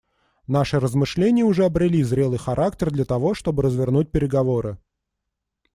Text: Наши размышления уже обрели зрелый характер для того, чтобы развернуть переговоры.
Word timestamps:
Наши 0.47 0.79
размышления 0.79 1.43
уже 1.43 1.63
обрели 1.63 2.01
зрелый 2.01 2.39
характер 2.39 2.89
для 2.89 3.05
того, 3.05 3.35
чтобы 3.35 3.61
развернуть 3.61 4.09
переговоры. 4.09 4.79